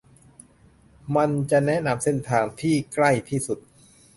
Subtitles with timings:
[1.15, 3.59] มันจะแนะนำเส้นทางที่ใกล้ที่สุด